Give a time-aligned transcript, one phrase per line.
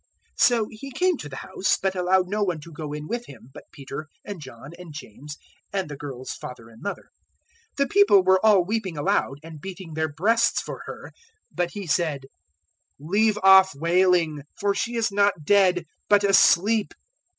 [0.35, 3.27] 008:051 So He came to the house, but allowed no one to go in with
[3.27, 5.37] Him but Peter and John and James
[5.71, 7.11] and the girl's father and mother.
[7.77, 11.11] 008:052 The people were all weeping aloud and beating their breasts for her;
[11.53, 12.23] but He said,
[12.99, 16.95] "Leave off wailing; for she is not dead, but asleep."